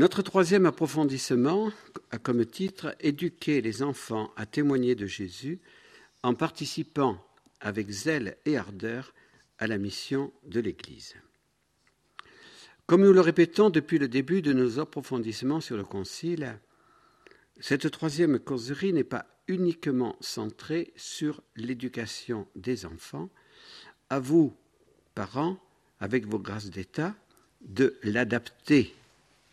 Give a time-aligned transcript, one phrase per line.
[0.00, 1.70] Notre troisième approfondissement
[2.10, 5.60] a comme titre Éduquer les enfants à témoigner de Jésus
[6.22, 7.22] en participant
[7.60, 9.12] avec zèle et ardeur
[9.58, 11.16] à la mission de l'Église.
[12.86, 16.58] Comme nous le répétons depuis le début de nos approfondissements sur le Concile,
[17.58, 23.28] cette troisième causerie n'est pas uniquement centrée sur l'éducation des enfants.
[24.08, 24.56] À vous,
[25.14, 25.58] parents,
[25.98, 27.14] avec vos grâces d'État,
[27.60, 28.94] de l'adapter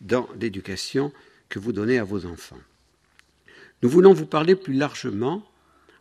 [0.02, 1.12] dans l'éducation
[1.50, 2.60] que vous donnez à vos enfants.
[3.82, 5.44] Nous voulons vous parler plus largement,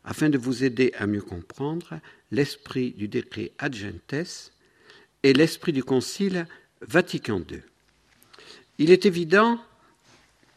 [0.04, 4.52] afin de vous aider à mieux comprendre, l'esprit du décret Ad Gentes
[5.23, 6.46] et l'esprit du Concile
[6.80, 7.62] Vatican II.
[8.78, 9.59] Il est évident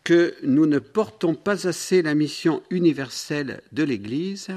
[0.03, 4.49] que nous ne portons pas assez la mission universelle de l'Église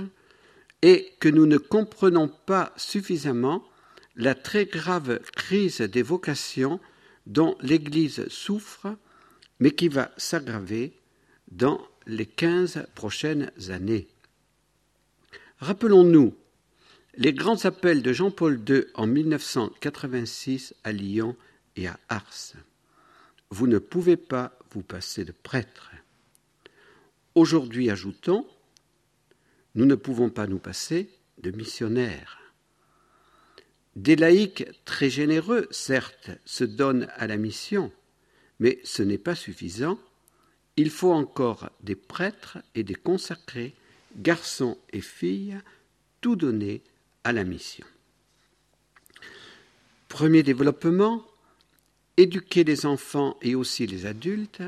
[0.83, 3.65] et que nous ne comprenons pas suffisamment
[4.17, 6.81] la très grave crise des vocations
[7.27, 8.97] dont l'Église souffre,
[9.61, 10.99] mais qui va s'aggraver
[11.51, 14.09] dans les quinze prochaines années.
[15.59, 16.34] Rappelons-nous
[17.15, 21.37] les grands appels de Jean-Paul II en 1986 à Lyon
[21.77, 22.55] et à Ars.
[23.50, 25.91] Vous ne pouvez pas vous passer de prêtre.
[27.34, 28.47] Aujourd'hui, ajoutons,
[29.75, 32.42] nous ne pouvons pas nous passer de missionnaires.
[33.97, 37.93] Des laïcs très généreux, certes, se donnent à la mission,
[38.59, 39.99] mais ce n'est pas suffisant.
[40.77, 43.75] Il faut encore des prêtres et des consacrés,
[44.17, 45.59] garçons et filles,
[46.23, 46.83] tout donner
[47.25, 47.84] à la mission.
[50.09, 51.27] Premier développement,
[52.17, 54.62] éduquer les enfants et aussi les adultes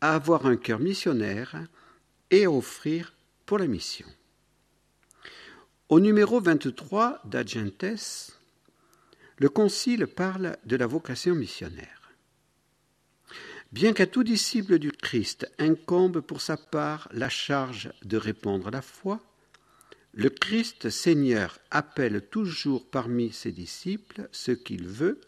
[0.00, 1.62] à avoir un cœur missionnaire
[2.30, 3.14] et à offrir
[3.44, 4.06] pour la mission.
[5.88, 8.32] Au numéro 23 d'Agentes,
[9.42, 12.12] le Concile parle de la vocation missionnaire.
[13.72, 18.70] Bien qu'à tout disciple du Christ incombe pour sa part la charge de répondre à
[18.70, 19.20] la foi,
[20.12, 25.20] le Christ Seigneur appelle toujours parmi ses disciples ce qu'il veut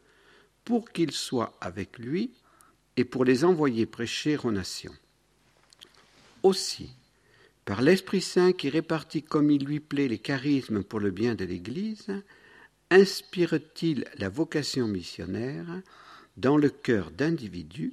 [0.64, 2.34] pour qu'ils soient avec lui
[2.96, 4.94] et pour les envoyer prêcher aux nations.
[6.44, 6.92] Aussi,
[7.64, 11.44] par l'Esprit Saint qui répartit comme il lui plaît les charismes pour le bien de
[11.44, 12.22] l'Église,
[12.94, 15.66] inspire-t-il la vocation missionnaire
[16.36, 17.92] dans le cœur d'individus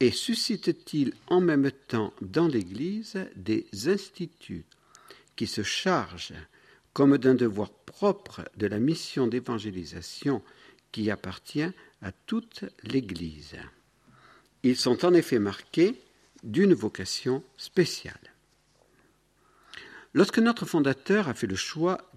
[0.00, 4.64] et suscite-t-il en même temps dans l'Église des instituts
[5.34, 6.34] qui se chargent
[6.92, 10.42] comme d'un devoir propre de la mission d'évangélisation
[10.92, 11.70] qui appartient
[12.02, 13.56] à toute l'Église?
[14.62, 15.98] Ils sont en effet marqués
[16.42, 18.32] d'une vocation spéciale.
[20.12, 22.10] Lorsque notre fondateur a fait le choix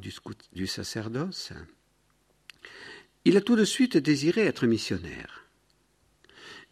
[0.51, 1.53] du, sacerdoce,
[3.25, 5.45] il a tout de suite désiré être missionnaire.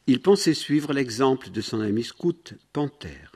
[0.06, 3.32] Il pensait suivre l'exemple de son ami scout Panthère,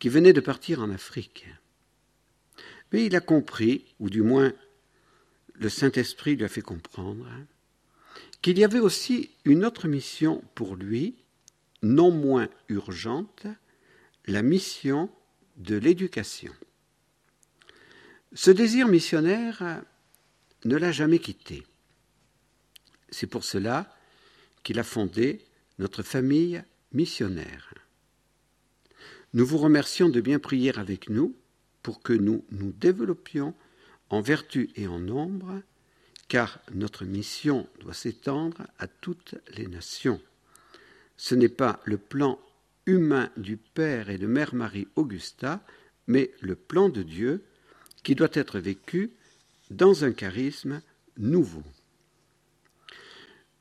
[0.00, 1.46] qui venait de partir en Afrique.
[2.92, 4.52] Mais il a compris, ou du moins
[5.54, 7.28] le Saint-Esprit lui a fait comprendre,
[8.42, 11.14] qu'il y avait aussi une autre mission pour lui,
[11.82, 13.46] non moins urgente,
[14.26, 15.10] la mission
[15.56, 16.52] de l'éducation.
[18.32, 19.82] Ce désir missionnaire
[20.64, 21.64] ne l'a jamais quitté.
[23.10, 23.94] C'est pour cela
[24.62, 25.44] qu'il a fondé
[25.78, 27.74] notre famille missionnaire.
[29.34, 31.34] Nous vous remercions de bien prier avec nous
[31.82, 33.54] pour que nous nous développions
[34.10, 35.62] en vertu et en nombre,
[36.28, 40.20] car notre mission doit s'étendre à toutes les nations.
[41.16, 42.38] Ce n'est pas le plan
[42.86, 45.62] humain du Père et de Mère Marie Augusta,
[46.06, 47.44] mais le plan de Dieu
[48.02, 49.10] qui doit être vécu
[49.70, 50.80] dans un charisme
[51.18, 51.62] nouveau.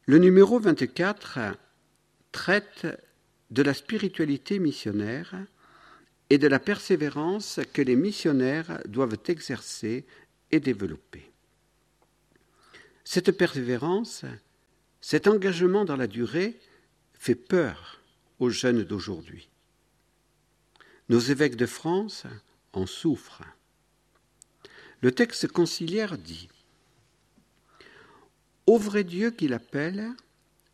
[0.09, 1.57] Le numéro 24
[2.31, 2.87] traite
[3.51, 5.35] de la spiritualité missionnaire
[6.29, 10.05] et de la persévérance que les missionnaires doivent exercer
[10.51, 11.29] et développer.
[13.03, 14.23] Cette persévérance,
[15.01, 16.57] cet engagement dans la durée
[17.13, 18.01] fait peur
[18.39, 19.49] aux jeunes d'aujourd'hui.
[21.09, 22.23] Nos évêques de France
[22.71, 23.43] en souffrent.
[25.01, 26.47] Le texte conciliaire dit
[28.67, 30.11] au vrai Dieu qu'il appelle,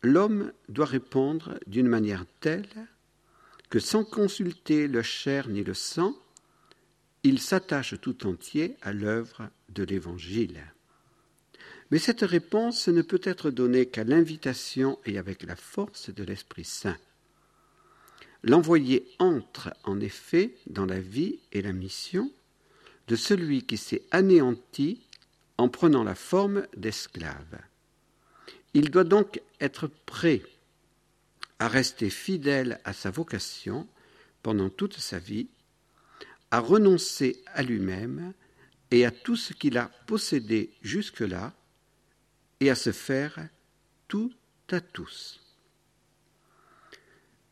[0.02, 2.68] l'homme doit répondre d'une manière telle
[3.70, 6.14] que sans consulter le chair ni le sang,
[7.22, 10.60] il s'attache tout entier à l'œuvre de l'Évangile.
[11.90, 16.64] Mais cette réponse ne peut être donnée qu'à l'invitation et avec la force de l'Esprit
[16.64, 16.98] Saint.
[18.42, 22.30] L'envoyé entre en effet dans la vie et la mission
[23.08, 25.00] de celui qui s'est anéanti
[25.56, 27.58] en prenant la forme d'esclave.
[28.74, 30.42] Il doit donc être prêt
[31.58, 33.88] à rester fidèle à sa vocation
[34.42, 35.48] pendant toute sa vie,
[36.50, 38.34] à renoncer à lui-même
[38.90, 41.54] et à tout ce qu'il a possédé jusque-là,
[42.60, 43.48] et à se faire
[44.08, 44.32] tout
[44.70, 45.40] à tous.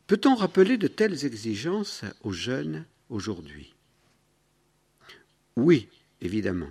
[0.07, 3.75] Peut-on rappeler de telles exigences aux jeunes aujourd'hui?
[5.57, 5.89] Oui,
[6.21, 6.71] évidemment.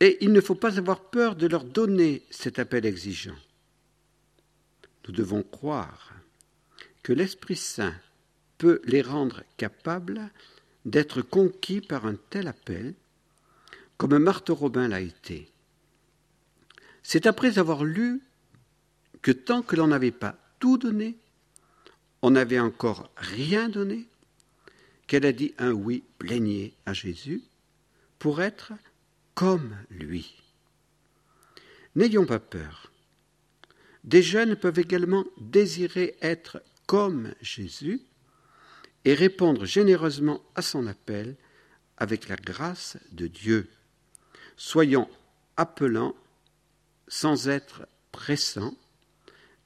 [0.00, 3.36] Et il ne faut pas avoir peur de leur donner cet appel exigeant.
[5.06, 6.12] Nous devons croire
[7.02, 7.94] que l'Esprit Saint
[8.58, 10.30] peut les rendre capables
[10.84, 12.94] d'être conquis par un tel appel,
[13.96, 15.50] comme Marthe Robin l'a été.
[17.02, 18.20] C'est après avoir lu
[19.22, 21.16] que tant que l'on n'avait pas tout donné,
[22.22, 24.06] on n'avait encore rien donné,
[25.06, 27.42] qu'elle a dit un oui plénier à Jésus
[28.18, 28.72] pour être
[29.38, 30.34] comme lui.
[31.94, 32.90] N'ayons pas peur.
[34.02, 38.00] Des jeunes peuvent également désirer être comme Jésus
[39.04, 41.36] et répondre généreusement à son appel
[41.98, 43.70] avec la grâce de Dieu.
[44.56, 45.08] Soyons
[45.56, 46.16] appelants
[47.06, 48.74] sans être pressants,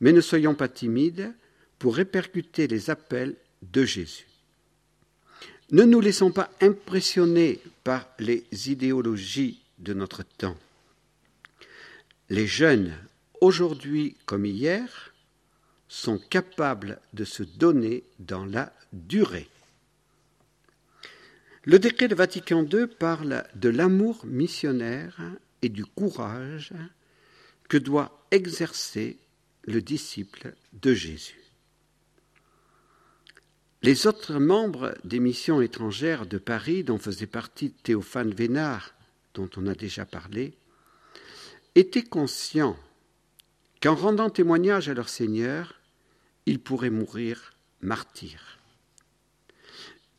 [0.00, 1.32] mais ne soyons pas timides
[1.78, 4.26] pour répercuter les appels de Jésus.
[5.70, 10.56] Ne nous laissons pas impressionner par les idéologies de notre temps.
[12.30, 12.94] Les jeunes,
[13.40, 15.12] aujourd'hui comme hier,
[15.88, 19.48] sont capables de se donner dans la durée.
[21.64, 25.20] Le décret de Vatican II parle de l'amour missionnaire
[25.60, 26.72] et du courage
[27.68, 29.18] que doit exercer
[29.64, 31.38] le disciple de Jésus.
[33.82, 38.94] Les autres membres des missions étrangères de Paris, dont faisait partie Théophane Vénard,
[39.34, 40.54] dont on a déjà parlé,
[41.74, 42.78] étaient conscients
[43.82, 45.80] qu'en rendant témoignage à leur Seigneur,
[46.46, 48.58] ils pourraient mourir martyrs.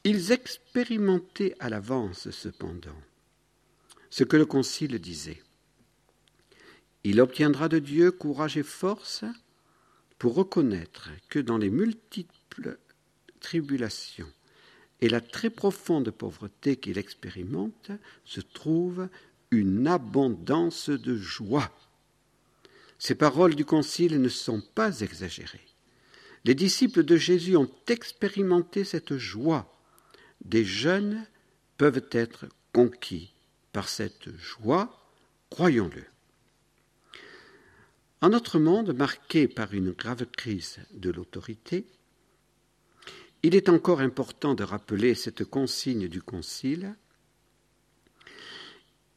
[0.04, 3.00] Ils expérimentaient à l'avance, cependant,
[4.10, 5.42] ce que le Concile disait.
[7.06, 9.24] Il obtiendra de Dieu courage et force
[10.20, 12.78] pour reconnaître que dans les multiples
[13.40, 14.32] tribulations
[15.04, 17.92] et la très profonde pauvreté qu'il expérimente
[18.24, 19.10] se trouve
[19.52, 21.70] une abondance de joie.
[23.00, 25.68] Ces paroles du Concile ne sont pas exagérées.
[26.46, 29.78] Les disciples de Jésus ont expérimenté cette joie.
[30.46, 31.28] Des jeunes
[31.78, 33.34] peuvent être conquis
[33.74, 35.06] par cette joie,
[35.50, 36.06] croyons-le.
[38.22, 41.88] En notre monde marqué par une grave crise de l'autorité,
[43.44, 46.96] il est encore important de rappeler cette consigne du Concile.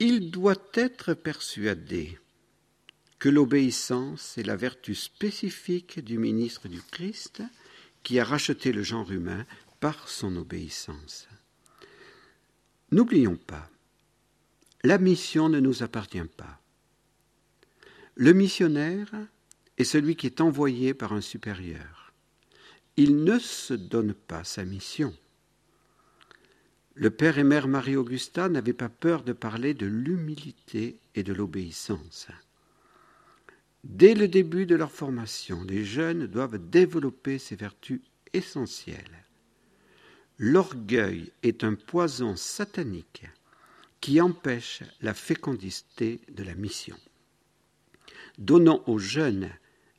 [0.01, 2.19] Il doit être persuadé
[3.21, 7.43] que l'obéissance est la vertu spécifique du ministre du Christ
[8.03, 9.47] qui a racheté le genre humain
[9.81, 11.29] par son obéissance.
[12.91, 13.71] N'oublions pas,
[14.83, 16.61] la mission ne nous appartient pas.
[18.17, 19.11] Le missionnaire
[19.79, 21.96] est celui qui est envoyé par un supérieur.
[22.97, 25.15] Il ne se donne pas sa mission.
[26.95, 32.29] Le père et mère Marie-Augusta n'avaient pas peur de parler de l'humilité et de l'obéissance.
[33.85, 38.01] Dès le début de leur formation, les jeunes doivent développer ces vertus
[38.33, 39.25] essentielles.
[40.39, 43.27] L'orgueil est un poison satanique
[44.01, 46.97] qui empêche la fécondité de la mission.
[48.39, 49.51] Donnons aux jeunes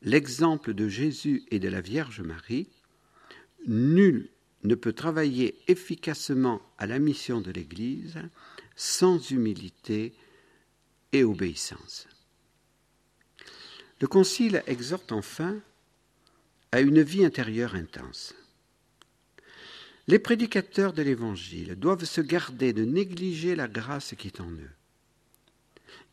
[0.01, 2.67] l'exemple de Jésus et de la Vierge Marie.
[3.67, 4.29] Nul
[4.63, 8.17] ne peut travailler efficacement à la mission de l'Église
[8.75, 10.13] sans humilité
[11.11, 12.07] et obéissance.
[13.99, 15.59] Le Concile exhorte enfin
[16.71, 18.35] à une vie intérieure intense.
[20.07, 24.71] Les prédicateurs de l'Évangile doivent se garder de négliger la grâce qui est en eux.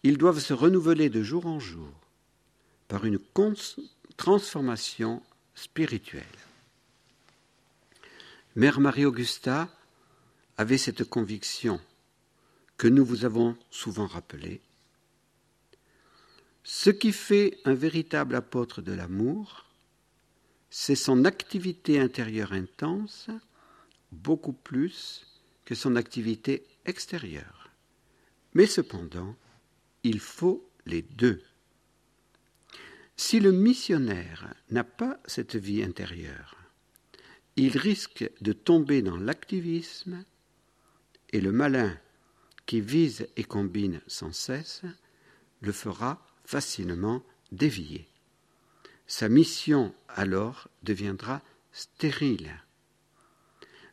[0.02, 1.92] Ils doivent se renouveler de jour en jour
[2.88, 3.20] par une
[4.16, 5.23] transformation
[5.54, 6.25] spirituelle.
[8.56, 9.68] Mère Marie-Augusta
[10.56, 11.80] avait cette conviction
[12.76, 14.61] que nous vous avons souvent rappelée.
[16.62, 19.66] Ce qui fait un véritable apôtre de l'amour,
[20.70, 23.28] c'est son activité intérieure intense,
[24.12, 25.26] beaucoup plus
[25.64, 27.70] que son activité extérieure.
[28.52, 29.34] Mais cependant,
[30.04, 31.42] il faut les deux.
[33.16, 36.63] Si le missionnaire n'a pas cette vie intérieure,
[37.56, 40.25] il risque de tomber dans l'activisme
[41.32, 41.96] et le malin
[42.66, 44.82] qui vise et combine sans cesse
[45.61, 48.08] le fera facilement dévier.
[49.06, 51.42] sa mission alors deviendra
[51.73, 52.62] stérile.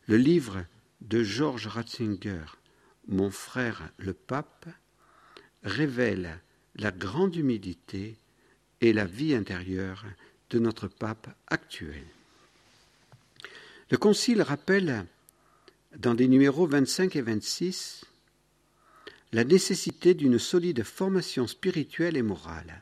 [0.06, 0.64] Le livre
[1.00, 2.44] de Georges Ratzinger,
[3.08, 4.68] Mon frère le pape,
[5.62, 6.40] révèle
[6.76, 8.18] la grande humilité
[8.80, 10.04] et la vie intérieure
[10.50, 12.04] de notre pape actuel.
[13.92, 15.04] Le Concile rappelle
[15.98, 18.06] dans les numéros 25 et 26
[19.32, 22.80] la nécessité d'une solide formation spirituelle et morale.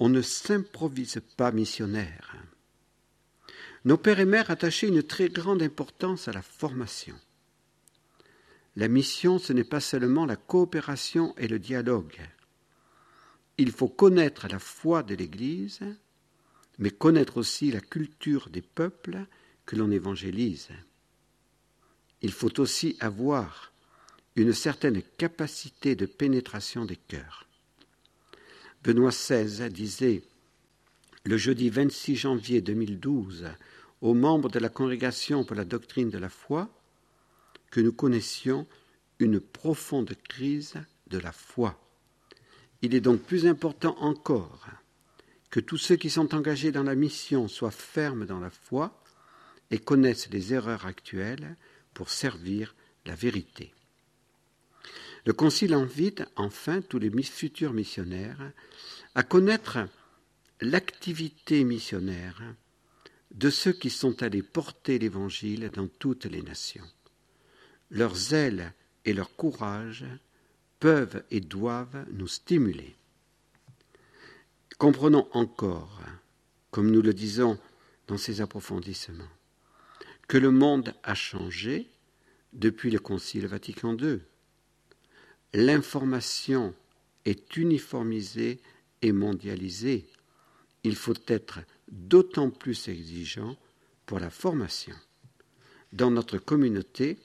[0.00, 2.34] On ne s'improvise pas missionnaire.
[3.84, 7.14] Nos pères et mères attachaient une très grande importance à la formation.
[8.74, 12.18] La mission, ce n'est pas seulement la coopération et le dialogue.
[13.56, 15.78] Il faut connaître la foi de l'Église,
[16.80, 19.24] mais connaître aussi la culture des peuples
[19.66, 20.68] que l'on évangélise.
[22.22, 23.72] Il faut aussi avoir
[24.36, 27.46] une certaine capacité de pénétration des cœurs.
[28.82, 30.22] Benoît XVI disait
[31.24, 33.46] le jeudi 26 janvier 2012
[34.00, 36.70] aux membres de la Congrégation pour la doctrine de la foi
[37.70, 38.66] que nous connaissions
[39.18, 40.74] une profonde crise
[41.08, 41.80] de la foi.
[42.82, 44.66] Il est donc plus important encore
[45.50, 49.02] que tous ceux qui sont engagés dans la mission soient fermes dans la foi
[49.70, 51.56] et connaissent les erreurs actuelles
[51.94, 53.72] pour servir la vérité.
[55.24, 58.52] Le Concile invite enfin tous les futurs missionnaires
[59.14, 59.78] à connaître
[60.60, 62.42] l'activité missionnaire
[63.32, 66.88] de ceux qui sont allés porter l'Évangile dans toutes les nations.
[67.90, 68.72] Leur zèle
[69.04, 70.04] et leur courage
[70.80, 72.94] peuvent et doivent nous stimuler.
[74.78, 76.00] Comprenons encore,
[76.70, 77.58] comme nous le disons
[78.06, 79.24] dans ces approfondissements,
[80.28, 81.88] que le monde a changé
[82.52, 84.20] depuis le Concile Vatican II.
[85.52, 86.74] L'information
[87.24, 88.60] est uniformisée
[89.02, 90.06] et mondialisée.
[90.84, 93.56] Il faut être d'autant plus exigeant
[94.06, 94.94] pour la formation.
[95.92, 97.18] Dans notre communauté,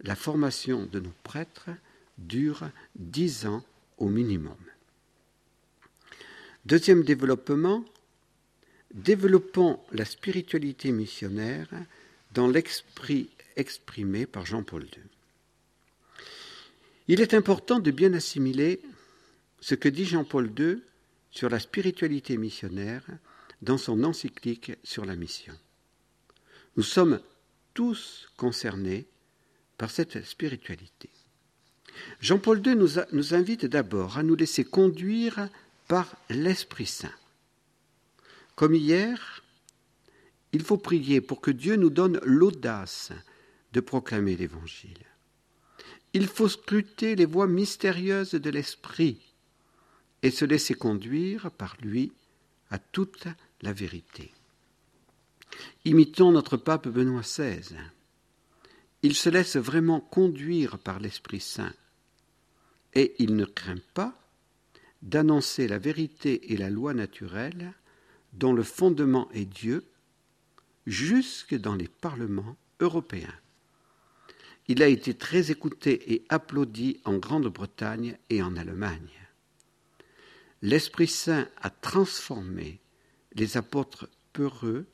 [0.00, 1.70] la formation de nos prêtres
[2.18, 3.64] dure dix ans
[3.98, 4.56] au minimum.
[6.66, 7.84] Deuxième développement,
[8.94, 11.68] développons la spiritualité missionnaire
[12.34, 15.02] dans l'esprit exprimé par Jean-Paul II.
[17.08, 18.80] Il est important de bien assimiler
[19.60, 20.82] ce que dit Jean-Paul II
[21.30, 23.04] sur la spiritualité missionnaire
[23.62, 25.54] dans son encyclique sur la mission.
[26.76, 27.20] Nous sommes
[27.72, 29.06] tous concernés
[29.78, 31.10] par cette spiritualité.
[32.20, 32.76] Jean-Paul II
[33.12, 35.48] nous, invite d'abord à nous laisser conduire
[35.86, 37.12] par l'Esprit Saint.
[38.56, 39.43] Comme hier,
[40.54, 43.10] il faut prier pour que Dieu nous donne l'audace
[43.72, 45.04] de proclamer l'Évangile.
[46.12, 49.20] Il faut scruter les voies mystérieuses de l'Esprit
[50.22, 52.12] et se laisser conduire par lui
[52.70, 53.26] à toute
[53.62, 54.32] la vérité.
[55.84, 57.76] Imitons notre pape Benoît XVI.
[59.02, 61.74] Il se laisse vraiment conduire par l'Esprit Saint
[62.94, 64.16] et il ne craint pas
[65.02, 67.74] d'annoncer la vérité et la loi naturelle
[68.34, 69.84] dont le fondement est Dieu
[70.86, 73.34] jusque dans les parlements européens.
[74.68, 79.10] Il a été très écouté et applaudi en Grande-Bretagne et en Allemagne.
[80.62, 82.80] L'Esprit Saint a transformé
[83.34, 84.86] les apôtres peureux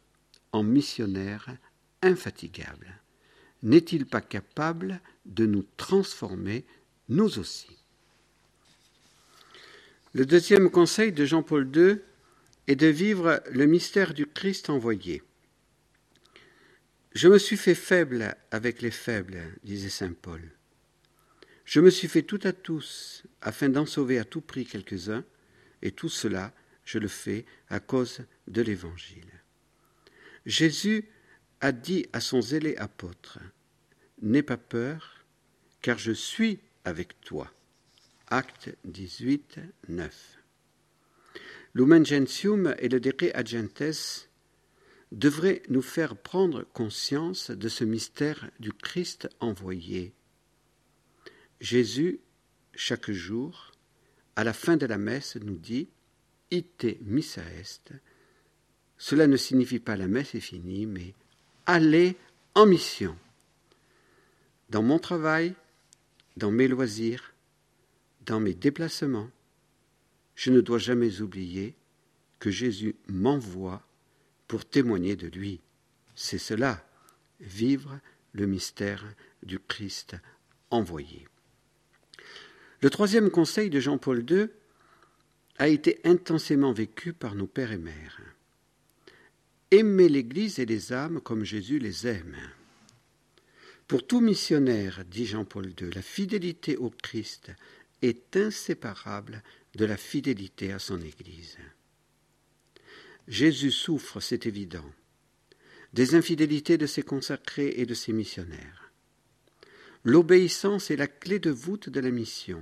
[0.52, 1.56] en missionnaires
[2.02, 3.00] infatigables.
[3.62, 6.64] N'est-il pas capable de nous transformer,
[7.08, 7.68] nous aussi?
[10.12, 12.00] Le deuxième conseil de Jean-Paul II
[12.66, 15.22] est de vivre le mystère du Christ envoyé.
[17.12, 20.42] Je me suis fait faible avec les faibles, disait saint Paul.
[21.64, 25.24] Je me suis fait tout à tous afin d'en sauver à tout prix quelques-uns,
[25.82, 26.52] et tout cela,
[26.84, 29.30] je le fais à cause de l'Évangile.
[30.46, 31.08] Jésus
[31.60, 33.40] a dit à son zélé apôtre
[34.22, 35.24] N'aie pas peur,
[35.82, 37.52] car je suis avec toi.
[38.28, 40.38] Acte 18, 9.
[41.74, 44.29] Lumen Gentium et le Dere Agentes
[45.12, 50.12] devrait nous faire prendre conscience de ce mystère du Christ envoyé.
[51.60, 52.20] Jésus,
[52.74, 53.72] chaque jour,
[54.36, 55.88] à la fin de la messe, nous dit
[56.50, 57.92] Ite missa est.
[58.98, 61.14] Cela ne signifie pas la messe est finie, mais
[61.66, 62.16] allez
[62.54, 63.16] en mission.
[64.68, 65.54] Dans mon travail,
[66.36, 67.34] dans mes loisirs,
[68.26, 69.30] dans mes déplacements,
[70.34, 71.74] je ne dois jamais oublier
[72.38, 73.82] que Jésus m'envoie
[74.50, 75.60] pour témoigner de lui.
[76.16, 76.84] C'est cela,
[77.38, 78.00] vivre
[78.32, 79.06] le mystère
[79.44, 80.16] du Christ
[80.70, 81.28] envoyé.
[82.80, 84.48] Le troisième conseil de Jean-Paul II
[85.58, 88.20] a été intensément vécu par nos pères et mères.
[89.70, 92.36] Aimer l'Église et les âmes comme Jésus les aime.
[93.86, 97.52] Pour tout missionnaire, dit Jean-Paul II, la fidélité au Christ
[98.02, 99.44] est inséparable
[99.76, 101.56] de la fidélité à son Église.
[103.30, 104.84] Jésus souffre, c'est évident,
[105.92, 108.90] des infidélités de ses consacrés et de ses missionnaires.
[110.02, 112.60] L'obéissance est la clé de voûte de la mission.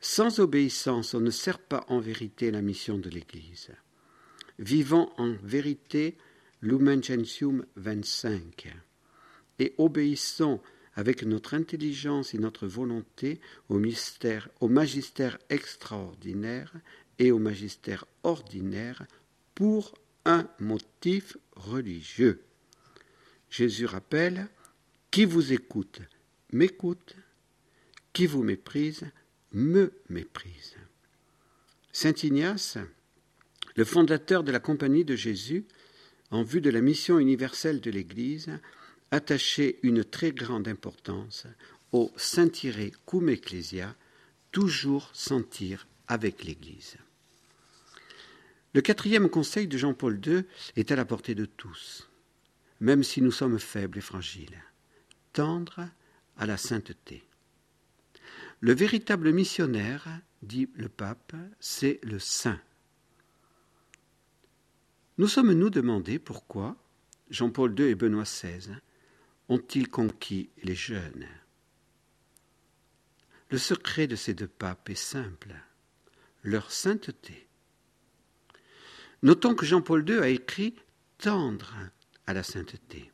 [0.00, 3.70] Sans obéissance, on ne sert pas en vérité la mission de l'Église.
[4.58, 6.18] Vivant en vérité
[6.60, 8.74] Lumen Gentium 25
[9.60, 10.60] et obéissons
[10.96, 13.78] avec notre intelligence et notre volonté au
[14.68, 16.74] magistère extraordinaire
[17.20, 19.06] et au magistère ordinaire
[19.58, 19.92] pour
[20.24, 22.44] un motif religieux.
[23.50, 24.46] Jésus rappelle
[25.10, 26.00] Qui vous écoute
[26.52, 27.16] m'écoute,
[28.12, 29.10] qui vous méprise
[29.50, 30.76] me méprise.
[31.90, 32.78] Saint Ignace,
[33.74, 35.66] le fondateur de la Compagnie de Jésus,
[36.30, 38.60] en vue de la mission universelle de l'Église,
[39.10, 41.48] attachait une très grande importance
[41.90, 43.96] au sentire cum ecclesia,
[44.52, 46.96] toujours sentir avec l'Église.
[48.74, 50.44] Le quatrième conseil de Jean-Paul II
[50.76, 52.10] est à la portée de tous,
[52.80, 54.62] même si nous sommes faibles et fragiles.
[55.32, 55.88] Tendre
[56.36, 57.24] à la sainteté.
[58.60, 60.08] Le véritable missionnaire,
[60.42, 62.60] dit le pape, c'est le saint.
[65.16, 66.76] Nous sommes-nous demandé pourquoi
[67.30, 68.70] Jean-Paul II et Benoît XVI
[69.48, 71.26] ont-ils conquis les jeunes
[73.50, 75.54] Le secret de ces deux papes est simple,
[76.42, 77.47] leur sainteté.
[79.22, 80.74] Notons que Jean-Paul II a écrit
[81.18, 81.74] tendre
[82.26, 83.10] à la sainteté.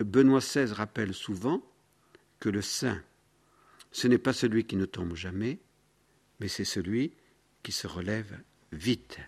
[0.00, 1.62] Benoît XVI rappelle souvent
[2.40, 3.02] que le saint,
[3.92, 5.60] ce n'est pas celui qui ne tombe jamais,
[6.40, 7.12] mais c'est celui
[7.62, 8.38] qui se relève
[8.72, 9.18] vite.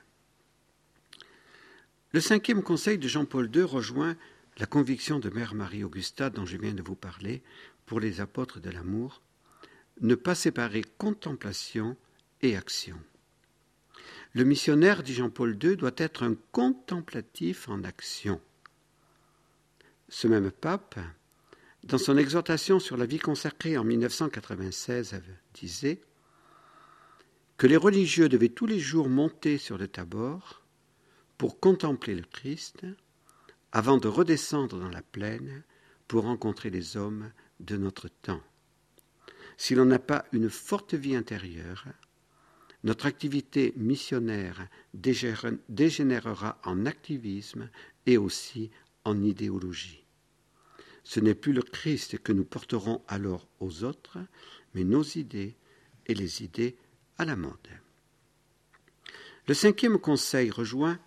[2.13, 4.17] Le cinquième conseil de Jean-Paul II rejoint
[4.59, 7.43] la conviction de Mère Marie-Augusta dont je viens de vous parler
[7.87, 9.23] pour les apôtres de l'amour,
[10.01, 11.97] ne pas séparer contemplation
[12.43, 12.99] et action.
[14.35, 18.41] Le missionnaire, dit Jean-Paul II, doit être un contemplatif en action.
[20.09, 20.99] Ce même pape,
[21.85, 25.21] dans son exhortation sur la vie consacrée en 1996,
[25.55, 26.01] disait
[27.57, 30.63] que les religieux devaient tous les jours monter sur le tabord
[31.37, 32.87] pour contempler le Christ
[33.73, 35.63] avant de redescendre dans la plaine
[36.07, 38.43] pour rencontrer les hommes de notre temps.
[39.57, 41.85] Si l'on n'a pas une forte vie intérieure,
[42.85, 47.69] notre activité missionnaire dégénérera en activisme
[48.07, 48.71] et aussi
[49.05, 50.05] en idéologie.
[51.03, 54.19] Ce n'est plus le Christ que nous porterons alors aux autres,
[54.75, 55.57] mais nos idées
[56.07, 56.77] et les idées
[57.17, 57.57] à la mode.
[59.47, 60.99] Le cinquième conseil rejoint,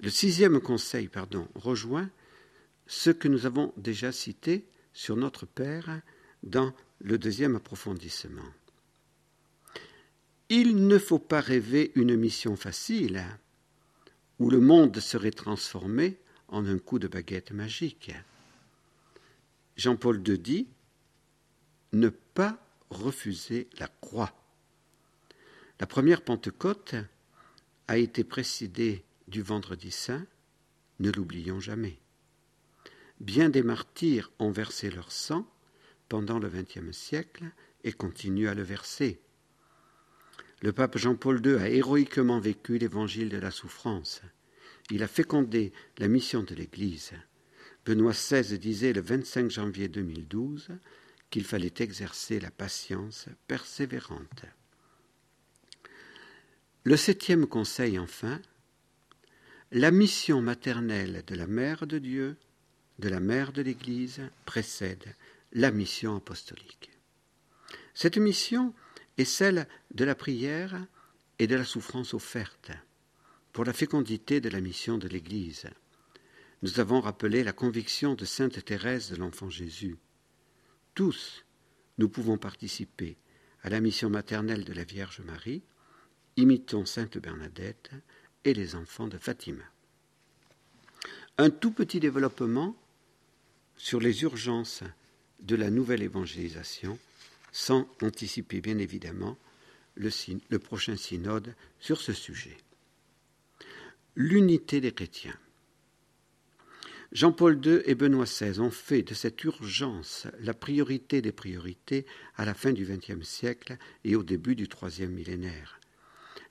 [0.00, 1.08] le sixième conseil,
[1.54, 2.10] rejoint
[2.86, 6.02] ce que nous avons déjà cité sur notre Père
[6.42, 8.44] dans le deuxième approfondissement.
[10.48, 13.24] Il ne faut pas rêver une mission facile
[14.38, 18.12] où le monde serait transformé en un coup de baguette magique.
[19.76, 20.68] Jean-Paul II dit
[21.92, 22.58] ne pas
[22.90, 24.32] refuser la croix.
[25.80, 26.94] La première Pentecôte
[27.88, 30.26] a été précédée du Vendredi Saint,
[31.00, 31.98] ne l'oublions jamais.
[33.20, 35.50] Bien des martyrs ont versé leur sang
[36.08, 37.44] pendant le XXe siècle
[37.82, 39.20] et continuent à le verser.
[40.62, 44.22] Le pape Jean-Paul II a héroïquement vécu l'évangile de la souffrance.
[44.90, 47.12] Il a fécondé la mission de l'Église.
[47.84, 50.68] Benoît XVI disait le 25 janvier 2012
[51.30, 54.44] qu'il fallait exercer la patience persévérante.
[56.84, 58.40] Le septième conseil, enfin,
[59.72, 62.36] la mission maternelle de la Mère de Dieu,
[62.98, 65.14] de la Mère de l'Église, précède
[65.52, 66.90] la mission apostolique.
[67.92, 68.72] Cette mission
[69.18, 70.86] est celle de la prière
[71.38, 72.72] et de la souffrance offerte
[73.52, 75.66] pour la fécondité de la mission de l'Église.
[76.62, 79.96] Nous avons rappelé la conviction de Sainte Thérèse de l'Enfant Jésus.
[80.94, 81.44] Tous,
[81.98, 83.16] nous pouvons participer
[83.62, 85.62] à la mission maternelle de la Vierge Marie.
[86.36, 87.90] Imitons Sainte Bernadette
[88.44, 89.64] et les enfants de Fatima.
[91.38, 92.76] Un tout petit développement
[93.76, 94.82] sur les urgences
[95.40, 96.98] de la nouvelle évangélisation
[97.56, 99.38] sans anticiper bien évidemment
[99.94, 102.58] le, prochain synode sur ce sujet.
[104.14, 105.38] L'unité des chrétiens.
[107.12, 112.44] Jean-Paul II et Benoît XVI ont fait de cette urgence la priorité des priorités à
[112.44, 115.80] la fin du XXe siècle et au début du troisième millénaire.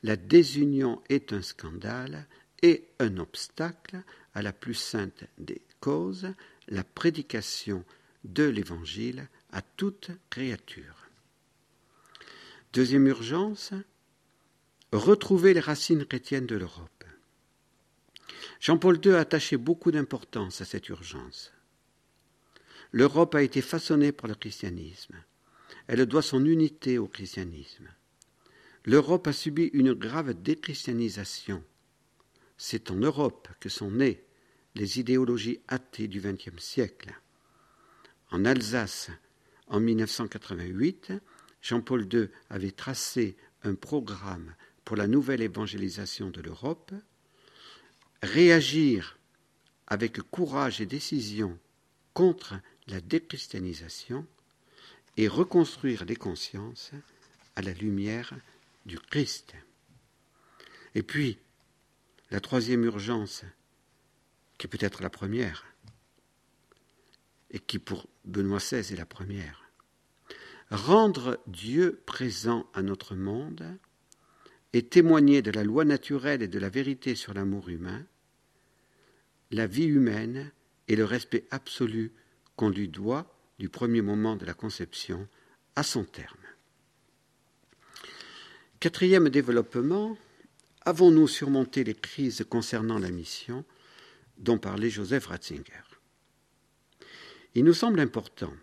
[0.01, 2.25] La désunion est un scandale
[2.63, 4.01] et un obstacle
[4.33, 6.33] à la plus sainte des causes,
[6.67, 7.85] la prédication
[8.23, 11.07] de l'Évangile à toute créature.
[12.73, 13.71] Deuxième urgence,
[14.91, 17.05] retrouver les racines chrétiennes de l'Europe.
[18.59, 21.53] Jean-Paul II a attaché beaucoup d'importance à cette urgence.
[22.91, 25.15] L'Europe a été façonnée par le christianisme.
[25.87, 27.87] Elle doit son unité au christianisme.
[28.83, 31.63] L'Europe a subi une grave déchristianisation.
[32.57, 34.21] C'est en Europe que sont nées
[34.75, 37.17] les idéologies athées du XXe siècle.
[38.31, 39.11] En Alsace,
[39.67, 41.13] en 1988,
[41.61, 46.93] Jean-Paul II avait tracé un programme pour la nouvelle évangélisation de l'Europe
[48.21, 49.17] réagir
[49.87, 51.57] avec courage et décision
[52.13, 52.55] contre
[52.87, 54.25] la déchristianisation
[55.17, 56.91] et reconstruire les consciences
[57.55, 58.33] à la lumière
[58.85, 59.53] du Christ.
[60.93, 61.37] Et puis,
[62.31, 63.43] la troisième urgence,
[64.57, 65.65] qui peut être la première,
[67.55, 69.71] et qui pour Benoît XVI est la première,
[70.69, 73.65] rendre Dieu présent à notre monde
[74.73, 78.05] et témoigner de la loi naturelle et de la vérité sur l'amour humain,
[79.51, 80.51] la vie humaine
[80.89, 82.11] et le respect absolu
[82.57, 85.25] qu'on lui doit du premier moment de la conception
[85.77, 86.37] à son terme.
[88.81, 90.17] Quatrième développement,
[90.81, 93.63] avons-nous surmonté les crises concernant la mission
[94.37, 95.84] dont parlait Joseph Ratzinger?
[97.55, 98.53] Il nous semble important,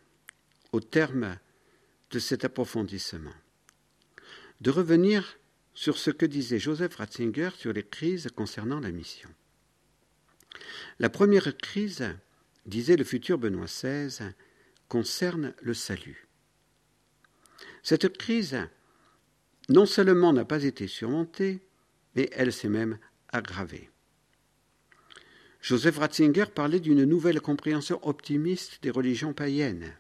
[0.73, 1.39] au terme
[2.11, 3.35] de cet approfondissement,
[4.61, 5.39] de revenir
[5.73, 9.31] sur ce que disait Joseph Ratzinger sur les crises concernant la mission.
[10.99, 12.15] La première crise,
[12.67, 14.35] disait le futur Benoît XVI,
[14.89, 16.29] concerne le salut.
[17.83, 18.59] Cette crise,
[19.71, 21.67] non seulement n'a pas été surmontée,
[22.15, 22.99] mais elle s'est même
[23.31, 23.92] aggravée.
[25.63, 29.97] Joseph Ratzinger parlait d'une nouvelle compréhension optimiste des religions païennes.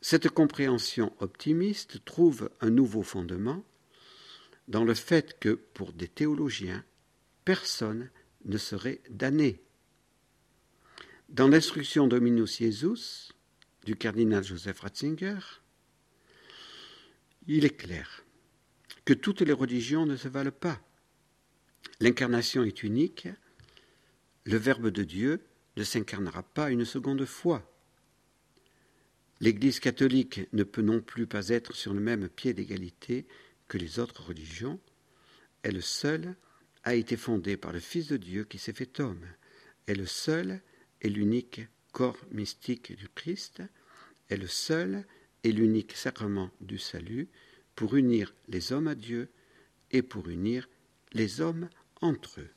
[0.00, 3.62] Cette compréhension optimiste trouve un nouveau fondement
[4.68, 6.82] dans le fait que, pour des théologiens,
[7.44, 8.08] personne
[8.46, 9.60] ne serait damné.
[11.28, 13.32] Dans l'instruction Dominus Jesus
[13.84, 15.40] du cardinal Joseph Ratzinger,
[17.46, 18.24] il est clair
[19.04, 20.80] que toutes les religions ne se valent pas.
[22.00, 23.28] L'incarnation est unique,
[24.46, 25.40] le Verbe de Dieu
[25.76, 27.68] ne s'incarnera pas une seconde fois.
[29.40, 33.26] L'Église catholique ne peut non plus pas être sur le même pied d'égalité
[33.68, 34.80] que les autres religions,
[35.62, 36.36] elle seule
[36.84, 39.26] a été fondée par le Fils de Dieu qui s'est fait homme.
[39.86, 40.62] Elle le seul
[41.02, 43.62] et l'unique corps mystique du Christ,
[44.30, 45.04] est le seul
[45.42, 47.28] et l'unique sacrement du salut
[47.74, 49.28] pour unir les hommes à Dieu
[49.90, 50.68] et pour unir
[51.12, 51.68] les hommes
[52.00, 52.55] entre eux.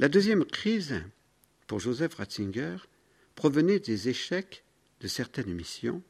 [0.00, 1.00] La deuxième crise,
[1.68, 2.78] pour Joseph Ratzinger,
[3.36, 4.64] provenait des échecs
[5.00, 6.02] de certaines missions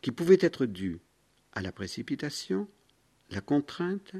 [0.00, 0.98] qui pouvaient être dues
[1.52, 2.68] à la précipitation,
[3.30, 4.14] la contrainte,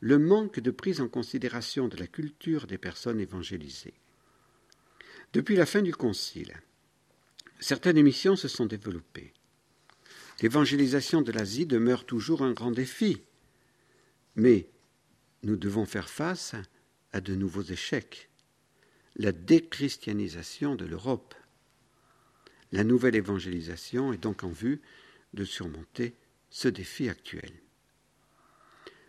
[0.00, 3.94] le manque de prise en considération de la culture des personnes évangélisées.
[5.32, 6.60] Depuis la fin du Concile,
[7.58, 9.32] certaines missions se sont développées.
[10.42, 13.22] L'évangélisation de l'Asie demeure toujours un grand défi,
[14.36, 14.68] mais
[15.42, 16.54] nous devons faire face
[17.12, 18.28] à de nouveaux échecs.
[19.16, 21.34] La déchristianisation de l'Europe.
[22.72, 24.80] La nouvelle évangélisation est donc en vue
[25.34, 26.14] de surmonter
[26.50, 27.50] ce défi actuel.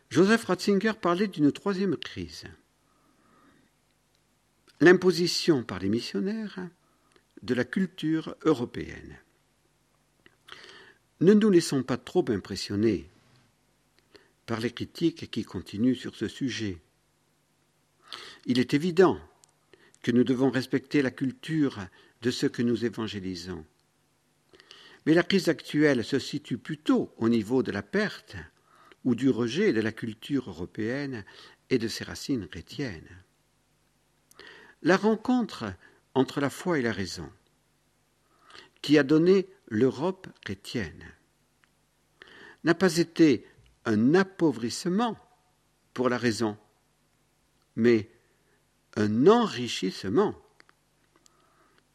[0.09, 2.43] Joseph Ratzinger parlait d'une troisième crise,
[4.81, 6.59] l'imposition par les missionnaires
[7.43, 9.17] de la culture européenne.
[11.21, 13.07] Ne nous laissons pas trop impressionner
[14.45, 16.77] par les critiques qui continuent sur ce sujet.
[18.45, 19.19] Il est évident
[20.01, 21.79] que nous devons respecter la culture
[22.21, 23.65] de ce que nous évangélisons.
[25.05, 28.35] Mais la crise actuelle se situe plutôt au niveau de la perte
[29.03, 31.25] ou du rejet de la culture européenne
[31.69, 33.23] et de ses racines chrétiennes.
[34.83, 35.73] La rencontre
[36.13, 37.29] entre la foi et la raison,
[38.81, 41.05] qui a donné l'Europe chrétienne,
[42.63, 43.45] n'a pas été
[43.85, 45.17] un appauvrissement
[45.93, 46.57] pour la raison,
[47.75, 48.09] mais
[48.95, 50.35] un enrichissement.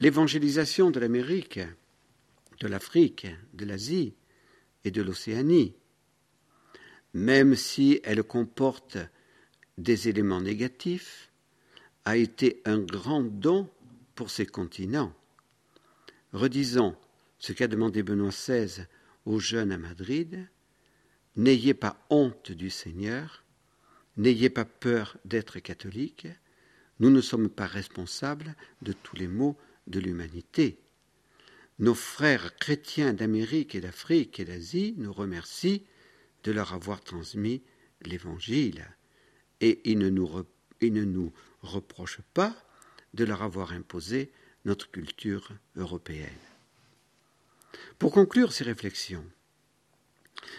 [0.01, 1.61] L'évangélisation de l'Amérique,
[2.61, 4.15] de l'Afrique, de l'Asie
[4.85, 5.75] et de l'Océanie
[7.17, 8.99] même si elle comporte
[9.79, 11.31] des éléments négatifs,
[12.05, 13.71] a été un grand don
[14.15, 15.15] pour ces continents.
[16.35, 16.95] Redisons
[17.39, 18.85] ce qu'a demandé Benoît XVI
[19.25, 20.47] aux jeunes à Madrid.
[21.37, 23.45] N'ayez pas honte du Seigneur,
[24.17, 26.27] n'ayez pas peur d'être catholique,
[27.01, 30.79] nous ne sommes pas responsables de tous les maux de l'humanité.
[31.79, 35.85] Nos frères chrétiens d'Amérique et d'Afrique et d'Asie nous remercient
[36.45, 37.63] de leur avoir transmis
[38.03, 38.87] l'Évangile
[39.61, 40.45] et ils ne, nous
[40.81, 42.55] ils ne nous reprochent pas
[43.15, 44.31] de leur avoir imposé
[44.65, 46.29] notre culture européenne.
[47.99, 49.25] Pour conclure ces réflexions,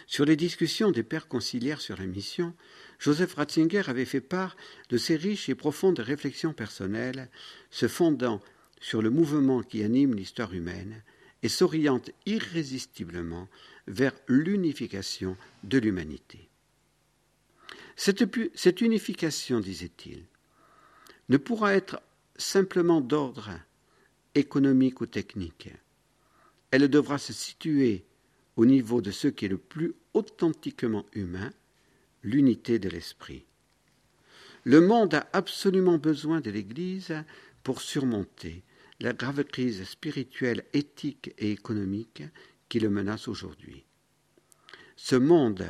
[0.05, 2.53] sur les discussions des pères conciliaires sur la mission,
[2.99, 4.57] Joseph Ratzinger avait fait part
[4.89, 7.29] de ses riches et profondes réflexions personnelles,
[7.69, 8.41] se fondant
[8.81, 11.03] sur le mouvement qui anime l'histoire humaine
[11.43, 13.47] et s'oriente irrésistiblement
[13.87, 16.49] vers l'unification de l'humanité.
[17.95, 20.23] Cette, unification, disait-il,
[21.29, 22.01] ne pourra être
[22.37, 23.51] simplement d'ordre
[24.35, 25.69] économique ou technique.
[26.69, 28.05] Elle devra se situer
[28.57, 31.51] au niveau de ce qui est le plus authentiquement humain,
[32.23, 33.45] l'unité de l'esprit.
[34.63, 37.13] Le monde a absolument besoin de l'Église
[37.63, 38.63] pour surmonter
[38.99, 42.23] la grave crise spirituelle, éthique et économique
[42.67, 43.85] qui le menace aujourd'hui.
[44.95, 45.65] Ce monde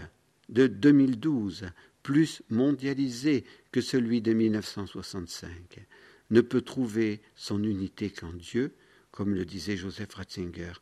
[0.50, 1.66] de 2012,
[2.02, 5.86] plus mondialisé que celui de 1965,
[6.30, 8.74] ne peut trouver son unité qu'en Dieu,
[9.12, 10.74] comme le disait Joseph Ratzinger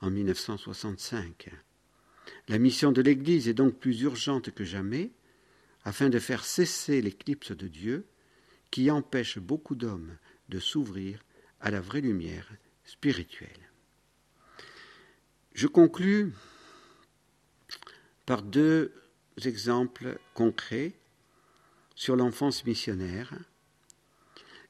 [0.00, 1.50] en 1965.
[2.48, 5.10] La mission de l'Église est donc plus urgente que jamais
[5.84, 8.06] afin de faire cesser l'éclipse de Dieu
[8.70, 10.16] qui empêche beaucoup d'hommes
[10.48, 11.24] de s'ouvrir
[11.60, 12.50] à la vraie lumière
[12.84, 13.70] spirituelle.
[15.54, 16.32] Je conclus
[18.26, 18.92] par deux
[19.44, 20.94] exemples concrets
[21.94, 23.34] sur l'enfance missionnaire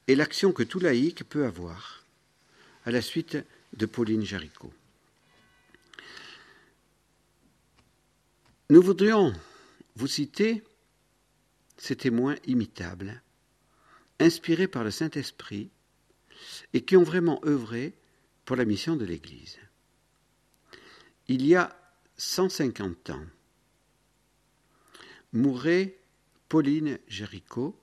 [0.07, 2.05] et l'action que tout laïc peut avoir
[2.85, 3.37] à la suite
[3.73, 4.73] de Pauline Jaricot.
[8.71, 9.33] Nous voudrions
[9.97, 10.63] vous citer
[11.75, 13.21] ces témoins imitables,
[14.17, 15.69] inspirés par le Saint-Esprit
[16.71, 17.93] et qui ont vraiment œuvré
[18.45, 19.57] pour la mission de l'Église.
[21.27, 21.77] Il y a
[22.15, 23.25] 150 ans,
[25.33, 25.99] mourait
[26.47, 27.77] Pauline Géricault,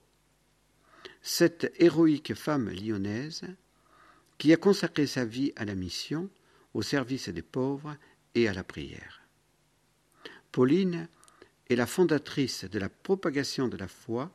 [1.21, 3.43] cette héroïque femme lyonnaise
[4.39, 6.31] qui a consacré sa vie à la mission,
[6.73, 7.95] au service des pauvres
[8.33, 9.18] et à la prière.
[10.51, 11.07] Pauline
[11.69, 14.31] est la fondatrice de la propagation de la foi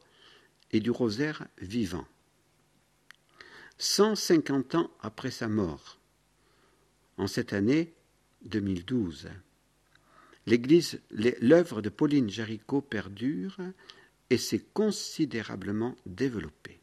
[0.71, 2.07] et du rosaire vivant.
[3.79, 5.99] 150 ans après sa mort,
[7.17, 7.93] en cette année
[8.45, 9.31] 2012,
[10.47, 13.57] l'Église, l'œuvre de Pauline Jaricot perdure
[14.31, 16.81] et s'est considérablement développée.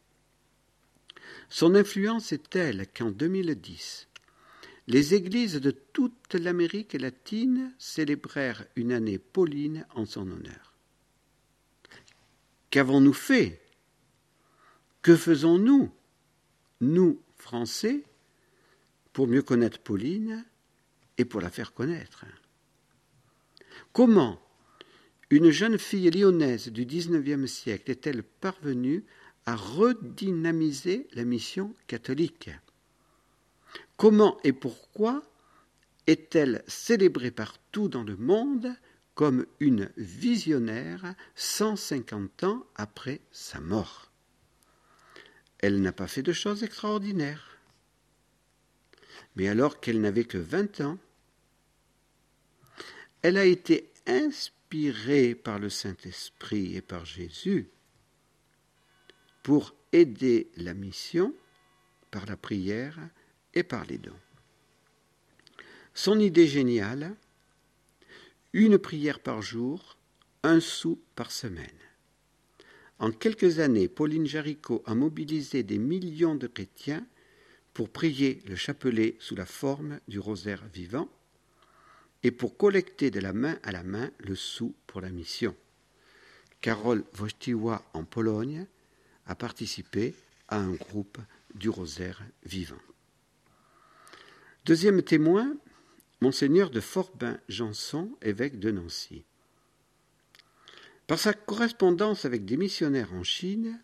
[1.48, 4.08] Son influence est telle qu'en 2010,
[4.88, 10.74] les églises de toute l'Amérique latine célébrèrent une année pauline en son honneur.
[12.70, 13.60] Qu'avons-nous fait?
[15.02, 15.92] Que faisons-nous,
[16.80, 18.04] nous, Français,
[19.12, 20.44] pour mieux connaître Pauline
[21.18, 22.24] et pour la faire connaître?
[23.92, 24.40] Comment
[25.30, 29.04] une jeune fille lyonnaise du XIXe siècle est-elle parvenue
[29.44, 32.50] à redynamiser la mission catholique?
[34.02, 35.22] Comment et pourquoi
[36.08, 38.74] est-elle célébrée partout dans le monde
[39.14, 44.10] comme une visionnaire 150 ans après sa mort?
[45.60, 47.60] Elle n'a pas fait de choses extraordinaires.
[49.36, 50.98] Mais alors qu'elle n'avait que 20 ans,
[53.22, 57.70] elle a été inspirée par le Saint-Esprit et par Jésus
[59.44, 61.32] pour aider la mission
[62.10, 62.98] par la prière
[63.54, 64.18] et par les dons.
[65.94, 67.14] Son idée géniale,
[68.52, 69.96] une prière par jour,
[70.42, 71.68] un sou par semaine.
[72.98, 77.04] En quelques années, Pauline Jaricot a mobilisé des millions de chrétiens
[77.74, 81.08] pour prier le chapelet sous la forme du rosaire vivant
[82.22, 85.56] et pour collecter de la main à la main le sou pour la mission.
[86.60, 88.66] Karol Wojtyła en Pologne
[89.26, 90.14] a participé
[90.48, 91.18] à un groupe
[91.54, 92.76] du rosaire vivant.
[94.64, 95.56] Deuxième témoin,
[96.20, 99.24] Monseigneur de Forbin-Janson, évêque de Nancy.
[101.08, 103.82] Par sa correspondance avec des missionnaires en Chine,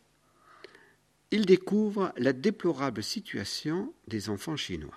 [1.33, 4.95] il découvre la déplorable situation des enfants chinois.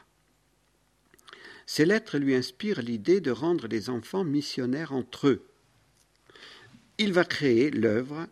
[1.65, 5.47] Ces lettres lui inspirent l'idée de rendre les enfants missionnaires entre eux.
[6.99, 8.27] Il va créer l'œuvre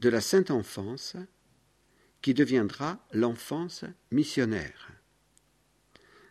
[0.00, 1.16] de la Sainte Enfance
[2.20, 4.85] qui deviendra l'enfance missionnaire.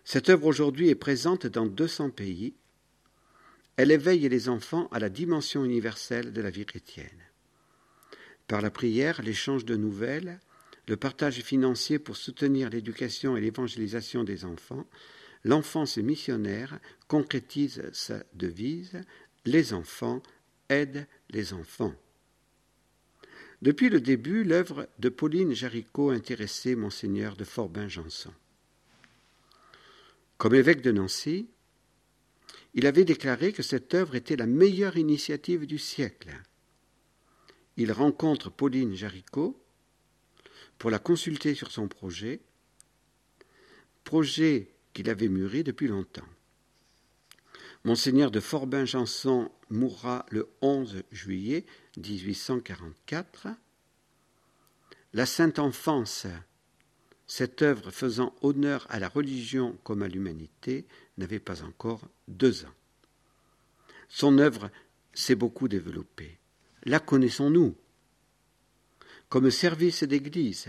[0.05, 2.53] Cette œuvre aujourd'hui est présente dans 200 pays.
[3.75, 7.09] Elle éveille les enfants à la dimension universelle de la vie chrétienne.
[8.47, 10.39] Par la prière, l'échange de nouvelles,
[10.87, 14.85] le partage financier pour soutenir l'éducation et l'évangélisation des enfants,
[15.43, 19.01] l'enfance missionnaire concrétise sa devise
[19.45, 20.21] Les enfants
[20.69, 21.95] aident les enfants.
[23.63, 28.31] Depuis le début, l'œuvre de Pauline Jaricot intéressait Monseigneur de Forbin-Janson.
[30.45, 31.49] Comme évêque de Nancy,
[32.75, 36.29] il avait déclaré que cette œuvre était la meilleure initiative du siècle.
[37.77, 39.59] Il rencontre Pauline Jaricot
[40.77, 42.41] pour la consulter sur son projet,
[44.03, 46.29] projet qu'il avait mûri depuis longtemps.
[47.83, 51.65] Monseigneur de Forbin-Janson mourra le 11 juillet
[51.97, 53.47] 1844.
[55.13, 56.27] La Sainte Enfance
[57.27, 60.85] cette œuvre faisant honneur à la religion comme à l'humanité
[61.17, 62.73] n'avait pas encore deux ans.
[64.09, 64.69] Son œuvre
[65.13, 66.37] s'est beaucoup développée.
[66.83, 67.75] La connaissons-nous?
[69.29, 70.67] Comme service d'Église,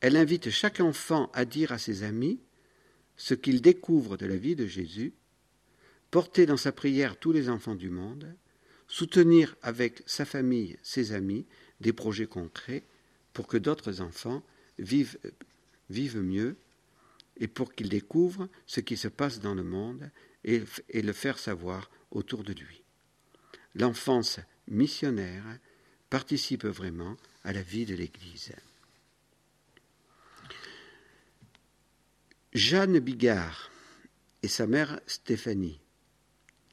[0.00, 2.40] elle invite chaque enfant à dire à ses amis
[3.16, 5.12] ce qu'il découvre de la vie de Jésus,
[6.10, 8.34] porter dans sa prière tous les enfants du monde,
[8.86, 11.46] soutenir avec sa famille, ses amis,
[11.80, 12.84] des projets concrets
[13.32, 14.42] pour que d'autres enfants
[14.78, 15.18] vivent,
[15.90, 16.56] mieux
[17.38, 20.10] et pour qu'il découvre ce qui se passe dans le monde
[20.44, 22.82] et, et le faire savoir autour de lui.
[23.74, 25.44] L'enfance missionnaire
[26.10, 28.52] participe vraiment à la vie de l'Église.
[32.54, 33.70] Jeanne Bigard
[34.42, 35.80] et sa mère Stéphanie,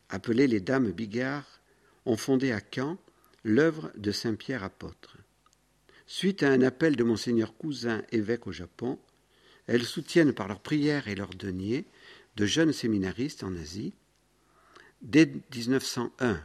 [0.09, 1.61] appelées les Dames Bigard,
[2.05, 2.97] ont fondé à Caen
[3.43, 5.14] l'œuvre de Saint Pierre apôtre.
[6.07, 8.99] Suite à un appel de Monseigneur Cousin, évêque au Japon,
[9.67, 11.85] elles soutiennent par leurs prières et leurs deniers
[12.35, 13.93] de jeunes séminaristes en Asie.
[15.01, 16.39] Dès 1901,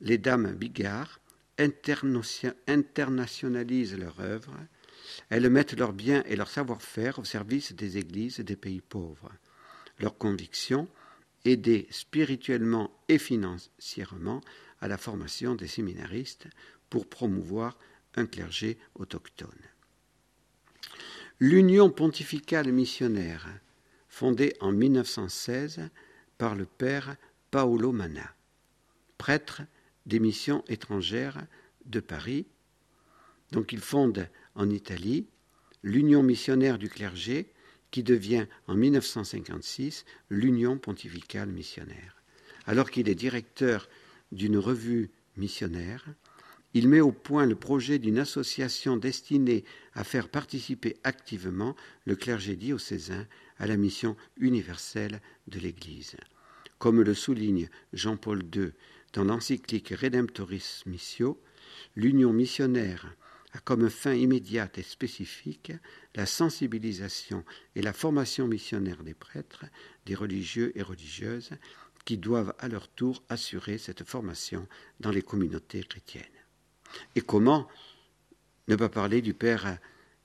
[0.00, 1.20] les dames Bigard
[1.58, 4.56] internationalisent leur œuvre.
[5.28, 9.30] Elles mettent leurs biens et leur savoir-faire au service des églises des pays pauvres.
[9.98, 10.88] Leur conviction,
[11.44, 14.40] aider spirituellement et financièrement
[14.80, 16.46] à la formation des séminaristes
[16.88, 17.78] pour promouvoir
[18.16, 19.48] un clergé autochtone.
[21.38, 23.48] L'Union pontificale missionnaire,
[24.08, 25.88] fondée en 1916
[26.36, 27.16] par le père
[27.50, 28.34] Paolo Manna,
[29.16, 29.62] prêtre
[30.06, 31.46] des missions étrangères
[31.86, 32.46] de Paris.
[33.52, 35.26] Donc il fonde en Italie
[35.82, 37.52] l'Union missionnaire du clergé
[37.90, 42.22] qui devient en 1956 l'Union pontificale missionnaire.
[42.66, 43.88] Alors qu'il est directeur
[44.30, 46.04] d'une revue missionnaire,
[46.72, 52.56] il met au point le projet d'une association destinée à faire participer activement le clergé
[52.56, 53.26] diocésain
[53.58, 56.16] à la mission universelle de l'Église.
[56.78, 58.70] Comme le souligne Jean-Paul II
[59.12, 61.42] dans l'encyclique Redemptoris Missio,
[61.96, 63.14] l'union missionnaire
[63.52, 65.72] a comme fin immédiate et spécifique
[66.14, 69.64] la sensibilisation et la formation missionnaire des prêtres,
[70.06, 71.50] des religieux et religieuses,
[72.04, 74.66] qui doivent à leur tour assurer cette formation
[75.00, 76.39] dans les communautés chrétiennes.
[77.16, 77.68] Et comment
[78.68, 79.78] ne pas parler du père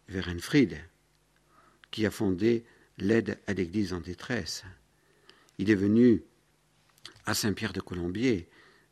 [0.07, 0.77] Werenfried,
[1.91, 2.63] qui a fondé
[2.97, 4.63] l'aide à l'Église en détresse.
[5.57, 6.23] Il est venu
[7.25, 8.47] à Saint-Pierre de Colombier.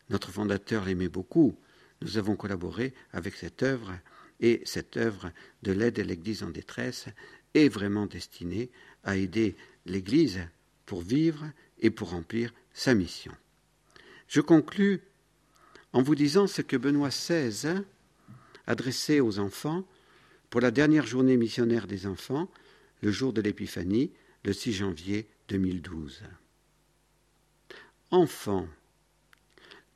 [0.09, 1.55] Notre fondateur l'aimait beaucoup.
[2.01, 3.93] Nous avons collaboré avec cette œuvre
[4.39, 5.31] et cette œuvre
[5.61, 7.05] de l'aide à l'Église en détresse
[7.53, 8.71] est vraiment destinée
[9.03, 9.55] à aider
[9.85, 10.41] l'Église
[10.85, 11.45] pour vivre
[11.79, 13.31] et pour remplir sa mission.
[14.27, 15.01] Je conclus
[15.93, 17.83] en vous disant ce que Benoît XVI
[18.65, 19.85] adressait aux enfants
[20.49, 22.49] pour la dernière journée missionnaire des enfants,
[23.01, 24.11] le jour de l'Épiphanie,
[24.43, 26.23] le 6 janvier 2012.
[28.11, 28.67] Enfants,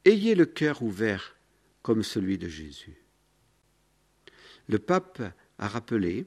[0.06, 1.36] ayez le cœur ouvert
[1.82, 2.98] comme celui de Jésus.
[4.68, 5.22] Le pape
[5.58, 6.26] a rappelé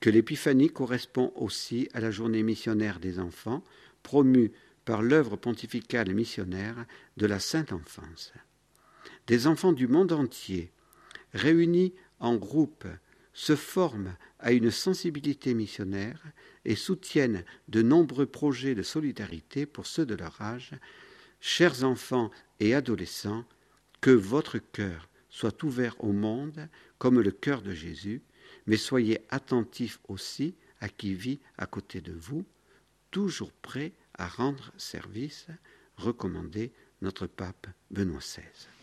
[0.00, 3.64] que l'Épiphanie correspond aussi à la journée missionnaire des enfants
[4.02, 4.52] promue
[4.84, 6.84] par l'œuvre pontificale missionnaire
[7.16, 8.32] de la Sainte Enfance
[9.26, 10.70] des enfants du monde entier,
[11.32, 12.86] réunis en groupe,
[13.32, 16.22] se forment à une sensibilité missionnaire
[16.64, 20.72] et soutiennent de nombreux projets de solidarité pour ceux de leur âge.
[21.40, 23.44] Chers enfants et adolescents,
[24.00, 26.68] que votre cœur soit ouvert au monde
[26.98, 28.22] comme le cœur de Jésus,
[28.66, 32.44] mais soyez attentifs aussi à qui vit à côté de vous,
[33.10, 35.46] toujours prêt à rendre service,
[35.96, 36.72] recommandé
[37.02, 38.75] notre pape Benoît XVI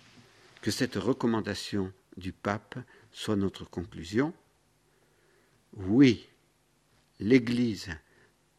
[0.63, 2.79] que cette recommandation du pape
[3.11, 4.33] soit notre conclusion.
[5.73, 6.29] Oui,
[7.19, 7.89] l'Église,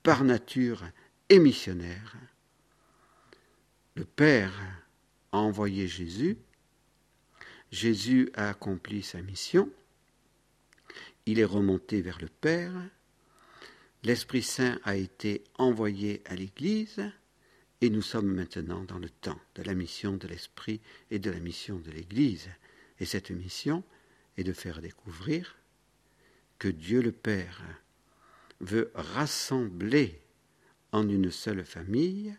[0.03, 0.85] par nature,
[1.31, 2.15] est missionnaire.
[3.95, 4.53] Le Père
[5.33, 6.37] a envoyé Jésus,
[7.71, 9.73] Jésus a accompli sa mission,
[11.25, 12.75] il est remonté vers le Père,
[14.03, 17.01] l'Esprit Saint a été envoyé à l'Église,
[17.85, 20.80] et nous sommes maintenant dans le temps de la mission de l'Esprit
[21.11, 22.49] et de la mission de l'Église.
[22.99, 23.85] Et cette mission
[24.39, 25.59] est de faire découvrir
[26.59, 27.61] que Dieu le Père
[28.61, 30.18] veut rassembler
[30.93, 32.35] en une seule famille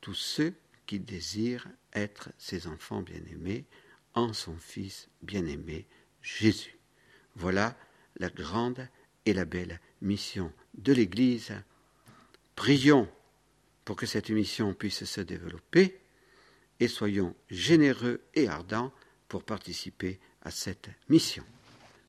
[0.00, 0.54] tous ceux
[0.86, 3.64] qui désirent être ses enfants bien-aimés
[4.14, 5.84] en son Fils bien-aimé
[6.22, 6.78] Jésus.
[7.34, 7.76] Voilà
[8.20, 8.88] la grande
[9.24, 11.60] et la belle mission de l'Église.
[12.54, 13.08] Prions
[13.86, 16.00] pour que cette mission puisse se développer
[16.80, 18.92] et soyons généreux et ardents
[19.28, 21.44] pour participer à cette mission.